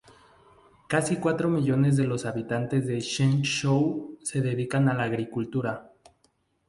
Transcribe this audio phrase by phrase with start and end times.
[0.87, 5.91] Casi cuatro millones de los habitantes de Zhengzhou se dedican a la agricultura.